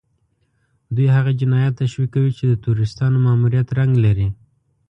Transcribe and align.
دوی 0.95 1.07
هغه 1.15 1.31
جنايات 1.39 1.73
تشويقوي 1.83 2.31
چې 2.37 2.43
د 2.47 2.53
تروريستانو 2.63 3.23
ماموريت 3.25 3.67
رنګ 3.79 3.93
لري. 4.05 4.27